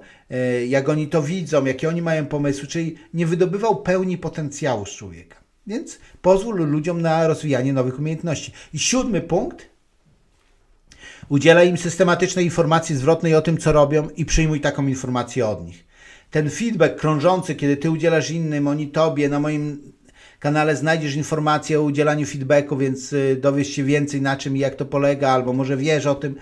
[0.67, 5.42] jak oni to widzą, jakie oni mają pomysły, czyli nie wydobywał pełni potencjału z człowieka.
[5.67, 8.51] Więc pozwól ludziom na rozwijanie nowych umiejętności.
[8.73, 9.69] I siódmy punkt.
[11.29, 15.83] Udzielaj im systematycznej informacji zwrotnej o tym, co robią i przyjmuj taką informację od nich.
[16.31, 19.93] Ten feedback krążący, kiedy ty udzielasz innym, oni tobie, na moim
[20.39, 24.75] kanale znajdziesz informacje o udzielaniu feedbacku, więc y, dowiesz się więcej na czym i jak
[24.75, 26.35] to polega, albo może wiesz o tym,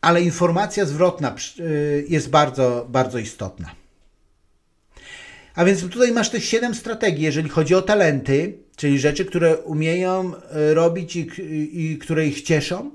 [0.00, 3.81] ale informacja zwrotna y, jest bardzo, bardzo istotna.
[5.54, 10.32] A więc tutaj masz te siedem strategii, jeżeli chodzi o talenty, czyli rzeczy, które umieją
[10.34, 11.28] e, robić i,
[11.72, 12.90] i które ich cieszą.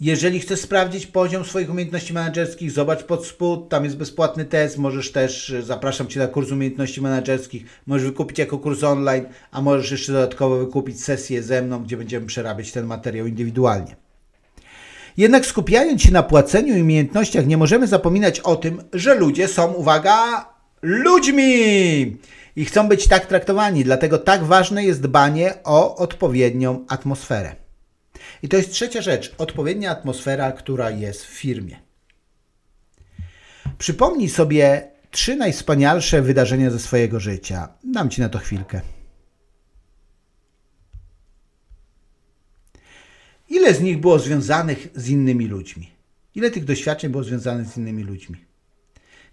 [0.00, 5.12] Jeżeli chcesz sprawdzić poziom swoich umiejętności menedżerskich, zobacz pod spód, tam jest bezpłatny test, możesz
[5.12, 9.90] też, e, zapraszam Cię na kurs umiejętności menedżerskich, możesz wykupić jako kurs online, a możesz
[9.90, 13.96] jeszcze dodatkowo wykupić sesję ze mną, gdzie będziemy przerabiać ten materiał indywidualnie.
[15.16, 19.72] Jednak skupiając się na płaceniu i umiejętnościach, nie możemy zapominać o tym, że ludzie są,
[19.72, 20.51] uwaga,
[20.82, 22.16] ludźmi
[22.56, 23.84] i chcą być tak traktowani.
[23.84, 27.56] Dlatego tak ważne jest dbanie o odpowiednią atmosferę.
[28.42, 31.78] I to jest trzecia rzecz odpowiednia atmosfera, która jest w firmie.
[33.78, 37.68] Przypomnij sobie trzy najwspanialsze wydarzenia ze swojego życia.
[37.84, 38.80] Dam ci na to chwilkę.
[43.48, 45.90] Ile z nich było związanych z innymi ludźmi?
[46.34, 48.51] Ile tych doświadczeń było związanych z innymi ludźmi?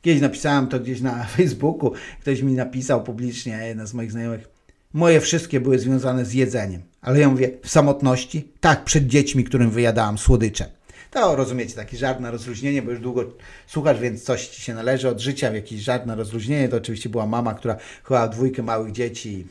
[0.01, 4.47] Kiedyś napisałem to gdzieś na Facebooku, ktoś mi napisał publicznie, jeden z moich znajomych.
[4.93, 6.81] Moje wszystkie były związane z jedzeniem.
[7.01, 8.51] Ale ja mówię, w samotności?
[8.59, 10.65] Tak, przed dziećmi, którym wyjadałam słodycze.
[11.12, 13.23] To rozumiecie, taki żart na rozluźnienie, bo już długo
[13.67, 16.69] słuchasz, więc coś ci się należy od życia, jakiś żart na rozluźnienie.
[16.69, 19.47] To oczywiście była mama, która chowała dwójkę małych dzieci.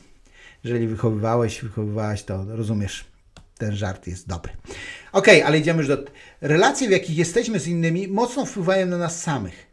[0.64, 3.04] Jeżeli wychowywałeś, wychowywałaś, to rozumiesz,
[3.58, 4.52] ten żart jest dobry.
[5.12, 5.98] Ok, ale idziemy już do...
[6.40, 9.66] Relacje, w jakich jesteśmy z innymi, mocno wpływają na nas samych.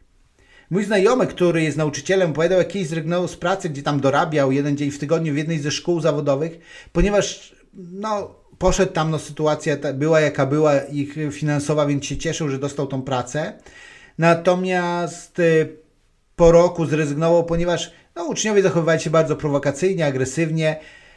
[0.70, 2.88] Mój znajomy, który jest nauczycielem, powiedział, jak kiedyś
[3.26, 6.58] z pracy, gdzie tam dorabiał jeden dzień w tygodniu w jednej ze szkół zawodowych,
[6.92, 12.58] ponieważ no, poszedł tam, no sytuacja była jaka była, ich finansowa, więc się cieszył, że
[12.58, 13.52] dostał tą pracę.
[14.18, 15.76] Natomiast y,
[16.36, 20.76] po roku zrezygnował, ponieważ no, uczniowie zachowywali się bardzo prowokacyjnie, agresywnie.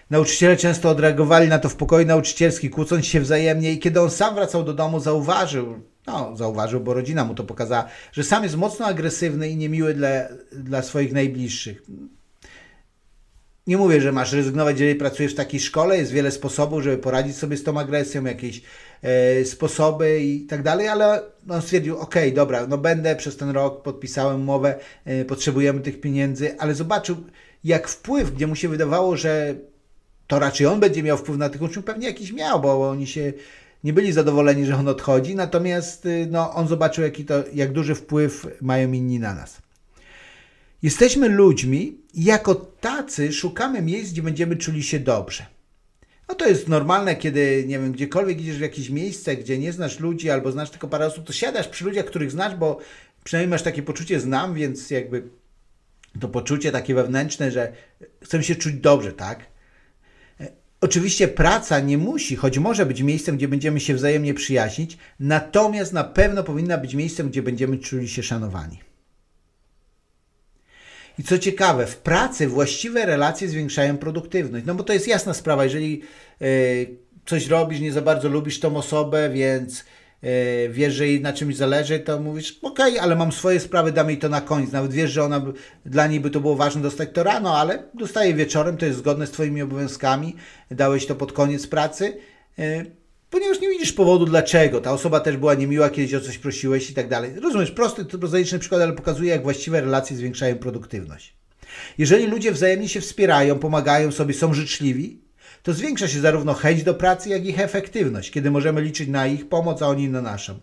[0.10, 4.36] Nauczyciele często odreagowali na to w pokoju nauczycielski, kłócąc się wzajemnie i kiedy on sam
[4.36, 8.86] wracał do domu, zauważył, no zauważył, bo rodzina mu to pokazała, że sam jest mocno
[8.86, 10.10] agresywny i niemiły dla,
[10.52, 11.84] dla swoich najbliższych.
[13.68, 17.38] Nie mówię, że masz rezygnować, jeżeli pracujesz w takiej szkole, jest wiele sposobów, żeby poradzić
[17.38, 18.62] sobie z tą agresją, jakieś
[19.02, 23.84] e, sposoby i tak dalej, ale on stwierdził, ok, dobra, no będę przez ten rok,
[23.84, 27.18] podpisałem umowę, e, potrzebujemy tych pieniędzy, ale zobaczył,
[27.64, 29.56] jak wpływ, gdzie mu się wydawało, że
[30.28, 33.34] to raczej on będzie miał wpływ na tych uczniów, pewnie jakiś miał, bo oni się
[33.84, 37.96] nie byli zadowoleni, że on odchodzi, natomiast y, no, on zobaczył, jaki to, jak duży
[37.96, 39.62] wpływ mają inni na nas.
[40.82, 45.46] Jesteśmy ludźmi i jako tacy szukamy miejsc, gdzie będziemy czuli się dobrze.
[46.30, 50.00] No to jest normalne, kiedy, nie wiem, gdziekolwiek idziesz w jakieś miejsce, gdzie nie znasz
[50.00, 52.80] ludzi albo znasz tylko parę osób, to siadasz przy ludziach, których znasz, bo
[53.24, 55.24] przynajmniej masz takie poczucie znam, więc jakby
[56.20, 57.74] to poczucie takie wewnętrzne, że
[58.24, 59.40] chcę się czuć dobrze, tak?
[60.82, 66.04] Oczywiście praca nie musi, choć może być miejscem, gdzie będziemy się wzajemnie przyjaźnić, natomiast na
[66.04, 68.80] pewno powinna być miejscem, gdzie będziemy czuli się szanowani.
[71.20, 74.66] I co ciekawe, w pracy właściwe relacje zwiększają produktywność.
[74.66, 76.02] No bo to jest jasna sprawa, jeżeli
[76.40, 76.48] yy,
[77.26, 79.84] coś robisz, nie za bardzo lubisz tą osobę, więc
[80.70, 84.10] wiesz, że jej na czymś zależy, to mówisz, okej, okay, ale mam swoje sprawy, dam
[84.10, 84.72] jej to na koniec.
[84.72, 85.42] Nawet wiesz, że ona,
[85.86, 89.28] dla niej by to było ważne dostać to rano, ale dostaje wieczorem, to jest zgodne
[89.28, 90.36] z Twoimi obowiązkami,
[90.72, 92.18] dałeś to pod koniec pracy.
[92.58, 92.86] Yy,
[93.30, 94.82] ponieważ nie widzisz powodu dlaczego.
[94.82, 97.32] Ta osoba też była niemiła, kiedyś o coś prosiłeś i tak dalej.
[97.44, 101.34] Rozumiesz, prosty, prozaiczny przykład, ale pokazuje, jak właściwe relacje zwiększają produktywność.
[101.98, 105.22] Jeżeli ludzie wzajemnie się wspierają, pomagają sobie, są życzliwi,
[105.64, 109.28] to zwiększa się zarówno chęć do pracy, jak i ich efektywność, kiedy możemy liczyć na
[109.28, 110.60] ich pomoc, a oni na naszą.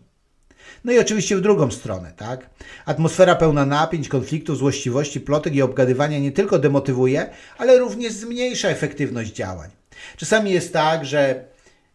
[0.84, 2.50] No i oczywiście w drugą stronę, tak?
[2.86, 9.32] Atmosfera pełna napięć, konfliktów, złościwości, plotek i obgadywania nie tylko demotywuje, ale również zmniejsza efektywność
[9.32, 9.70] działań.
[10.16, 11.44] Czasami jest tak, że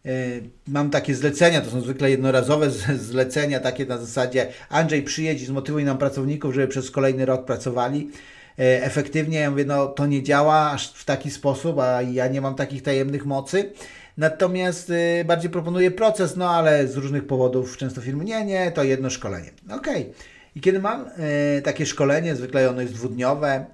[0.06, 2.70] Y, mam takie zlecenia, to są zwykle jednorazowe
[3.10, 8.10] zlecenia, takie na zasadzie Andrzej przyjedź zmotywuj nam pracowników, żeby przez kolejny rok pracowali
[8.58, 9.38] efektywnie.
[9.38, 12.82] Ja mówię, no to nie działa aż w taki sposób, a ja nie mam takich
[12.82, 13.72] tajemnych mocy.
[14.16, 18.84] Natomiast y, bardziej proponuję proces, no ale z różnych powodów często firmy, nie, nie, to
[18.84, 19.50] jedno szkolenie.
[19.64, 20.02] Okej.
[20.02, 20.14] Okay.
[20.56, 21.04] I kiedy mam
[21.64, 23.66] takie szkolenie, zwykle ono jest dwudniowe,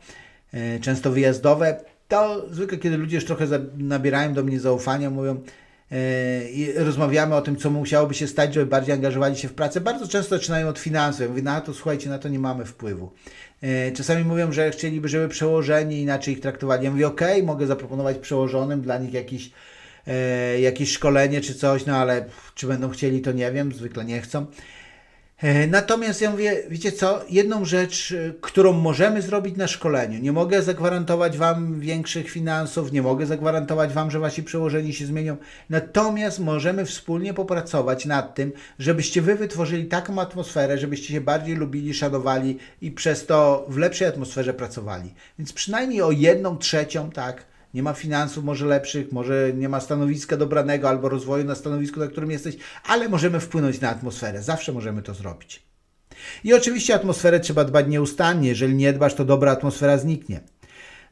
[0.81, 5.43] często wyjazdowe, to zwykle kiedy ludzie już trochę nabierają do mnie zaufania, mówią,
[5.93, 9.81] E, i rozmawiamy o tym, co musiałoby się stać, żeby bardziej angażowali się w pracę.
[9.81, 11.21] Bardzo często zaczynają od finansów.
[11.21, 13.11] Ja mówię, na to słuchajcie, na to nie mamy wpływu.
[13.62, 16.85] E, czasami mówią, że chcieliby, żeby przełożeni inaczej ich traktowali.
[16.85, 19.51] Ja mówię, ok, mogę zaproponować przełożonym dla nich jakiś,
[20.07, 24.21] e, jakieś szkolenie czy coś, no ale czy będą chcieli, to nie wiem, zwykle nie
[24.21, 24.47] chcą.
[25.42, 30.33] E, natomiast ja mówię, wiecie co, jedną rzecz, e, którą możemy zrobić na szkoleniu, nie
[30.33, 35.37] mogę zagwarantować Wam większych finansów, nie mogę zagwarantować Wam, że Wasi przełożeni się zmienią,
[35.70, 41.94] natomiast możemy wspólnie popracować nad tym, żebyście Wy wytworzyli taką atmosferę, żebyście się bardziej lubili,
[41.94, 45.14] szanowali i przez to w lepszej atmosferze pracowali.
[45.38, 47.44] Więc przynajmniej o jedną trzecią, tak,
[47.75, 52.07] nie ma finansów może lepszych, może nie ma stanowiska dobranego albo rozwoju na stanowisku, na
[52.07, 54.43] którym jesteś, ale możemy wpłynąć na atmosferę.
[54.43, 55.63] Zawsze możemy to zrobić.
[56.45, 58.49] I oczywiście atmosferę trzeba dbać nieustannie.
[58.49, 60.41] Jeżeli nie dbasz, to dobra atmosfera zniknie.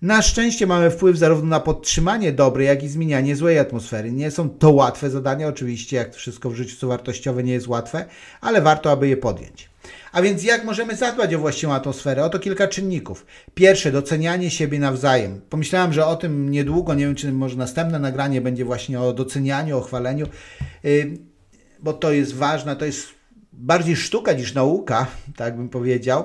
[0.03, 4.13] Na szczęście mamy wpływ zarówno na podtrzymanie dobrej, jak i zmienianie złej atmosfery.
[4.13, 8.05] Nie są to łatwe zadania, oczywiście, jak wszystko w życiu co wartościowe nie jest łatwe,
[8.41, 9.71] ale warto, aby je podjąć.
[10.13, 12.25] A więc jak możemy zadbać o właściwą atmosferę?
[12.25, 13.27] Oto kilka czynników.
[13.55, 15.41] Pierwsze, docenianie siebie nawzajem.
[15.51, 19.79] Pomyślałem, że o tym niedługo, nie wiem, czy może następne nagranie będzie właśnie o docenianiu,
[19.79, 20.27] o chwaleniu,
[20.85, 21.19] yy,
[21.81, 23.09] bo to jest ważne, to jest
[23.53, 26.25] bardziej sztuka niż nauka, tak bym powiedział.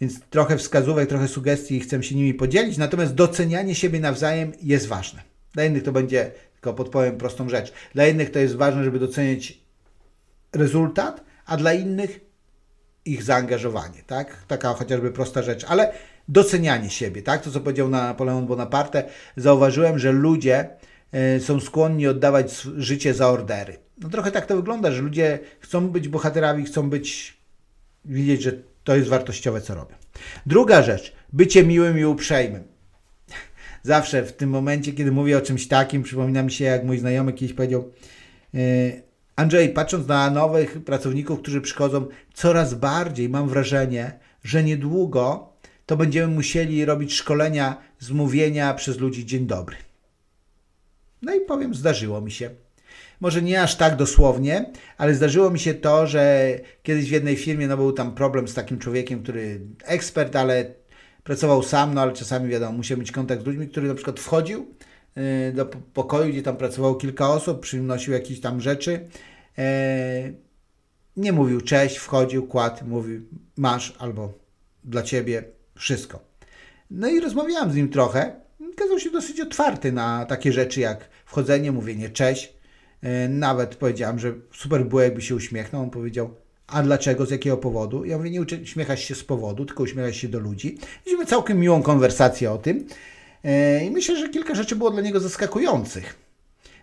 [0.00, 5.22] Więc trochę wskazówek, trochę sugestii chcę się nimi podzielić, natomiast docenianie siebie nawzajem jest ważne.
[5.52, 9.58] Dla innych to będzie, tylko podpowiem prostą rzecz, dla innych to jest ważne, żeby doceniać
[10.52, 12.20] rezultat, a dla innych
[13.04, 14.44] ich zaangażowanie, tak?
[14.48, 15.92] Taka chociażby prosta rzecz, ale
[16.28, 17.42] docenianie siebie, tak?
[17.42, 19.04] To, co powiedział Napoleon Bonaparte,
[19.36, 20.68] zauważyłem, że ludzie
[21.12, 23.76] e, są skłonni oddawać życie za ordery.
[23.98, 27.36] No trochę tak to wygląda, że ludzie chcą być bohaterami, chcą być,
[28.04, 28.52] widzieć, że
[28.84, 29.94] to jest wartościowe, co robią.
[30.46, 32.64] Druga rzecz, bycie miłym i uprzejmym.
[33.82, 37.32] Zawsze w tym momencie, kiedy mówię o czymś takim, przypomina mi się, jak mój znajomy
[37.32, 37.92] kiedyś powiedział,
[38.54, 38.58] e,
[39.36, 45.52] Andrzej, patrząc na nowych pracowników, którzy przychodzą, coraz bardziej mam wrażenie, że niedługo
[45.86, 49.76] to będziemy musieli robić szkolenia z mówienia przez ludzi dzień dobry.
[51.22, 52.50] No i powiem, zdarzyło mi się.
[53.20, 56.50] Może nie aż tak dosłownie, ale zdarzyło mi się to, że
[56.82, 60.74] kiedyś w jednej firmie no, był tam problem z takim człowiekiem, który ekspert, ale
[61.24, 64.74] pracował sam, no ale czasami wiadomo, musiał mieć kontakt z ludźmi, który na przykład wchodził
[65.54, 69.08] do pokoju, gdzie tam pracowało kilka osób, przynosił jakieś tam rzeczy.
[69.58, 70.32] E,
[71.16, 73.22] nie mówił cześć, wchodził, kładł, mówił
[73.56, 74.32] masz albo
[74.84, 76.20] dla ciebie wszystko.
[76.90, 78.40] No i rozmawiałem z nim trochę.
[78.76, 82.54] Kazał się dosyć otwarty na takie rzeczy jak wchodzenie, mówienie cześć.
[83.02, 85.82] E, nawet powiedziałem, że super było, jakby się uśmiechnął.
[85.82, 86.34] On powiedział,
[86.66, 88.04] a dlaczego, z jakiego powodu?
[88.04, 90.78] Ja mówię, nie uśmiechasz się z powodu, tylko uśmiechasz się do ludzi.
[91.06, 92.86] Mieliśmy całkiem miłą konwersację o tym.
[93.44, 96.24] E, I myślę, że kilka rzeczy było dla niego zaskakujących.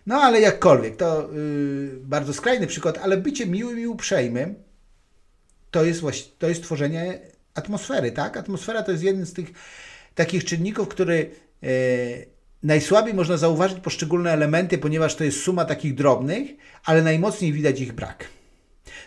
[0.06, 4.54] No ale jakkolwiek, to yy, bardzo skrajny przykład, ale bycie miłym i uprzejmym
[5.70, 7.18] to jest, właśnie, to jest tworzenie
[7.54, 8.36] atmosfery, tak?
[8.36, 9.52] Atmosfera to jest jeden z tych
[10.14, 11.30] takich czynników, który
[11.62, 11.70] yy,
[12.62, 16.50] najsłabiej można zauważyć poszczególne elementy, ponieważ to jest suma takich drobnych,
[16.84, 18.28] ale najmocniej widać ich brak.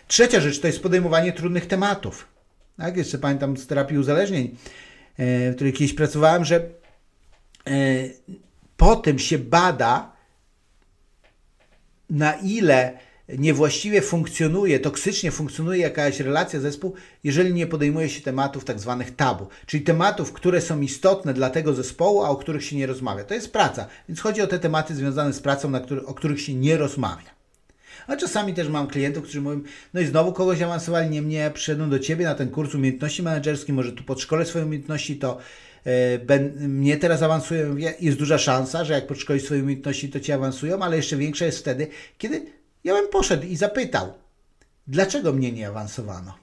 [0.08, 2.26] Trzecia rzecz to jest podejmowanie trudnych tematów.
[2.76, 2.96] Tak?
[2.96, 4.44] Jeszcze pamiętam z terapii uzależnień,
[5.18, 6.70] yy, w której kiedyś pracowałem, że
[7.66, 8.16] yy,
[8.76, 10.16] po tym się bada,
[12.10, 12.98] na ile
[13.28, 19.46] niewłaściwie funkcjonuje, toksycznie funkcjonuje jakaś relacja zespół, jeżeli nie podejmuje się tematów tak zwanych tabu,
[19.66, 23.24] czyli tematów, które są istotne dla tego zespołu, a o których się nie rozmawia.
[23.24, 26.54] To jest praca, więc chodzi o te tematy związane z pracą, który, o których się
[26.54, 27.36] nie rozmawia.
[28.06, 29.60] A czasami też mam klientów, którzy mówią,
[29.94, 33.74] no i znowu kogoś awansowali, nie mnie, przyszedłem do Ciebie na ten kurs umiejętności menedżerskich,
[33.74, 35.75] może tu podszkolę swoje umiejętności, to E,
[36.26, 40.82] ben, mnie teraz awansują, jest duża szansa, że jak podszkolisz swoje umiejętności, to cię awansują,
[40.82, 42.46] ale jeszcze większa jest wtedy, kiedy
[42.84, 44.12] ja bym poszedł i zapytał,
[44.86, 46.34] dlaczego mnie nie awansowano?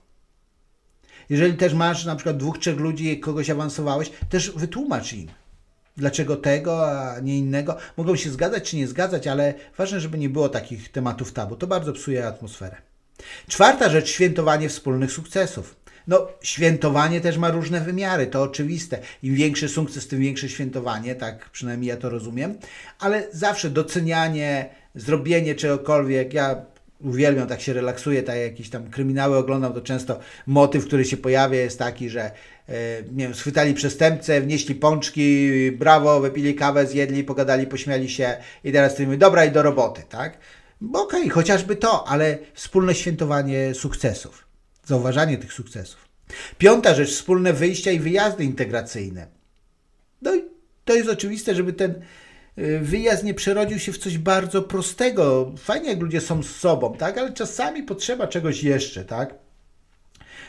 [1.30, 5.28] Jeżeli też masz na przykład dwóch, trzech ludzi, kogoś awansowałeś, też wytłumacz im,
[5.98, 7.78] dlaczego tego, a nie innego.
[7.98, 11.56] Mogą się zgadzać czy nie zgadzać, ale ważne, żeby nie było takich tematów tabu.
[11.56, 12.76] To bardzo psuje atmosferę.
[13.48, 15.76] Czwarta rzecz, świętowanie wspólnych sukcesów.
[16.08, 19.00] No, świętowanie też ma różne wymiary, to oczywiste.
[19.24, 22.58] Im większy sukces, tym większe świętowanie, tak przynajmniej ja to rozumiem,
[23.00, 26.66] ale zawsze docenianie, zrobienie czegokolwiek, ja
[27.02, 31.60] uwielbiam, tak się relaksuję, tak jakieś tam kryminały oglądam, to często motyw, który się pojawia
[31.60, 32.32] jest taki, że e,
[33.12, 38.96] nie wiem, schwytali przestępcę, wnieśli pączki, brawo, wypili kawę, zjedli, pogadali, pośmiali się i teraz
[38.96, 40.38] ty mówisz, dobra i do roboty, tak?
[40.94, 44.53] Okej, okay, chociażby to, ale wspólne świętowanie sukcesów
[44.86, 46.08] zauważanie tych sukcesów.
[46.58, 49.28] Piąta rzecz, wspólne wyjścia i wyjazdy integracyjne.
[50.22, 50.43] No i
[50.86, 52.02] to jest oczywiste, żeby ten
[52.58, 55.52] y, wyjazd nie przerodził się w coś bardzo prostego.
[55.58, 57.17] Fajnie, jak ludzie są z sobą, tak?
[57.17, 59.36] Ale czasami potrzeba czegoś jeszcze, tak?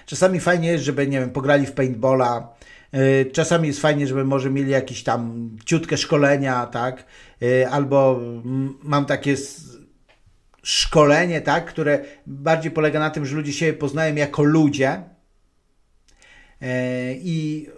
[0.06, 2.54] Czasami fajnie jest, żeby, nie wiem, pograli w paintballa,
[2.94, 7.04] y, Czasami jest fajnie, żeby może mieli jakieś tam ciutkie szkolenia, tak?
[7.42, 8.20] Y, albo
[8.82, 9.36] mam takie
[10.64, 15.02] szkolenie, tak, które bardziej polega na tym, że ludzie się poznają jako ludzie.
[16.62, 17.68] E, i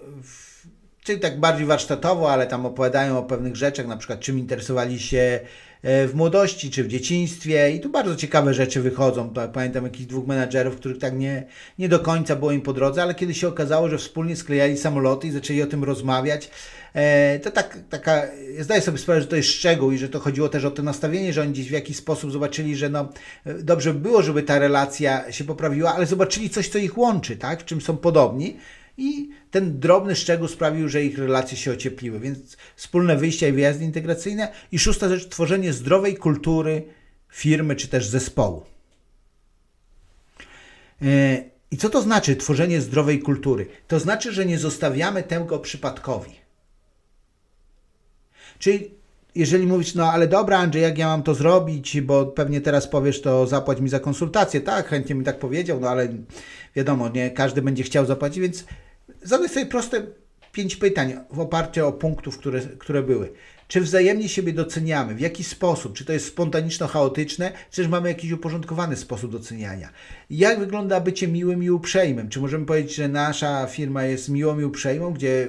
[1.04, 5.40] czyli tak bardziej warsztatowo, ale tam opowiadają o pewnych rzeczach, na przykład czym interesowali się
[5.82, 9.34] w młodości czy w dzieciństwie i tu bardzo ciekawe rzeczy wychodzą.
[9.52, 11.46] Pamiętam jakichś dwóch menadżerów, których tak nie,
[11.78, 15.26] nie do końca było im po drodze, ale kiedy się okazało, że wspólnie sklejali samoloty
[15.26, 16.50] i zaczęli o tym rozmawiać,
[16.96, 18.22] E, to tak, taka,
[18.60, 21.32] zdaję sobie sprawę, że to jest szczegół i że to chodziło też o to nastawienie,
[21.32, 23.08] że oni gdzieś w jakiś sposób zobaczyli, że no,
[23.46, 27.60] dobrze by było, żeby ta relacja się poprawiła, ale zobaczyli coś, co ich łączy, tak?
[27.60, 28.56] w czym są podobni.
[28.98, 32.20] I ten drobny szczegół sprawił, że ich relacje się ociepliły.
[32.20, 34.52] Więc wspólne wyjścia i wyjazdy integracyjne.
[34.72, 36.84] I szósta rzecz, tworzenie zdrowej kultury
[37.28, 38.66] firmy czy też zespołu.
[41.02, 43.66] E, I co to znaczy tworzenie zdrowej kultury?
[43.88, 46.32] To znaczy, że nie zostawiamy tego przypadkowi.
[48.58, 48.90] Czyli
[49.34, 53.22] jeżeli mówisz, no ale dobra Andrzej, jak ja mam to zrobić, bo pewnie teraz powiesz,
[53.22, 54.60] to zapłać mi za konsultację.
[54.60, 56.08] Tak, chętnie mi tak powiedział, no ale
[56.76, 58.64] wiadomo, nie każdy będzie chciał zapłacić, więc
[59.22, 60.06] zadaj sobie proste
[60.52, 63.32] pięć pytań w oparciu o punktów, które, które były.
[63.68, 65.14] Czy wzajemnie siebie doceniamy?
[65.14, 65.96] W jaki sposób?
[65.96, 69.90] Czy to jest spontaniczno-chaotyczne, czy też mamy jakiś uporządkowany sposób doceniania?
[70.30, 72.28] Jak wygląda bycie miłym i uprzejmym?
[72.28, 75.48] Czy możemy powiedzieć, że nasza firma jest miłą i uprzejmą, gdzie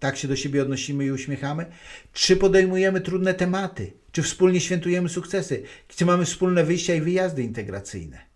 [0.00, 1.66] tak się do siebie odnosimy i uśmiechamy?
[2.12, 3.92] Czy podejmujemy trudne tematy?
[4.12, 5.62] Czy wspólnie świętujemy sukcesy?
[5.88, 8.27] Czy mamy wspólne wyjścia i wyjazdy integracyjne?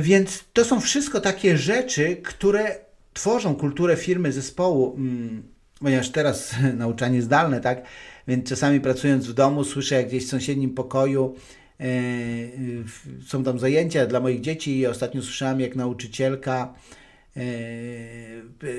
[0.00, 2.76] Więc to są wszystko takie rzeczy, które
[3.14, 5.42] tworzą kulturę firmy, zespołu, mm,
[5.80, 7.82] ponieważ teraz nauczanie zdalne, tak?
[8.28, 11.34] więc czasami pracując w domu słyszę, jak gdzieś w sąsiednim pokoju
[11.80, 11.84] e,
[13.26, 16.74] są tam zajęcia dla moich dzieci i ostatnio słyszałem, jak nauczycielka
[17.36, 17.40] e,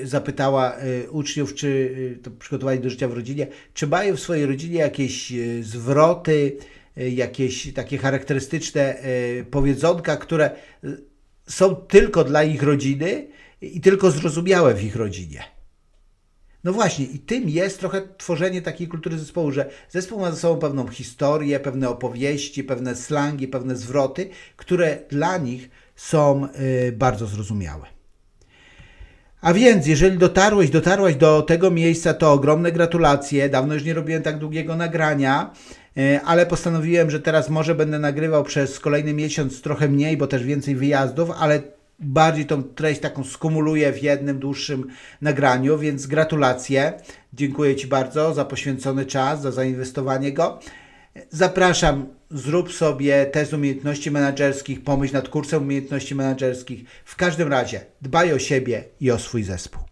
[0.04, 4.78] zapytała e, uczniów, czy to przygotowali do życia w rodzinie, czy mają w swojej rodzinie
[4.78, 5.32] jakieś
[5.62, 6.56] zwroty,
[6.98, 8.96] jakieś takie charakterystyczne
[9.50, 10.50] powiedzonka, które
[11.48, 13.28] są tylko dla ich rodziny
[13.60, 15.44] i tylko zrozumiałe w ich rodzinie.
[16.64, 20.60] No właśnie, i tym jest trochę tworzenie takiej kultury zespołu, że zespół ma ze sobą
[20.60, 26.48] pewną historię, pewne opowieści, pewne slangi, pewne zwroty, które dla nich są
[26.92, 27.86] bardzo zrozumiałe.
[29.40, 33.48] A więc, jeżeli dotarłeś, dotarłaś do tego miejsca, to ogromne gratulacje.
[33.48, 35.52] Dawno już nie robiłem tak długiego nagrania,
[36.24, 40.74] ale postanowiłem, że teraz może będę nagrywał przez kolejny miesiąc trochę mniej, bo też więcej
[40.74, 41.62] wyjazdów, ale
[41.98, 44.86] bardziej tą treść taką skumuluję w jednym dłuższym
[45.20, 46.92] nagraniu, więc gratulacje.
[47.32, 50.58] Dziękuję Ci bardzo za poświęcony czas, za zainwestowanie go.
[51.30, 56.84] Zapraszam, zrób sobie test umiejętności menedżerskich, pomyśl nad kursem umiejętności menedżerskich.
[57.04, 59.87] W każdym razie dbaj o siebie i o swój zespół.